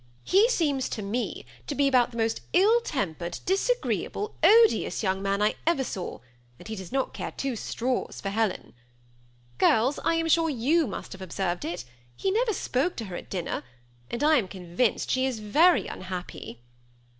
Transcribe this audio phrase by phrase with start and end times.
[0.23, 5.43] He seems to me to be about the most ill tempered, disagreeable, odious, young man
[5.43, 6.21] I ever saw;
[6.57, 8.73] and he does not care two straws for Helen.
[9.59, 11.85] Girls, I am sure you must have observed it:
[12.15, 13.61] he never spoke to her at dinner,
[14.09, 16.61] and I am convinced she is very unhappy."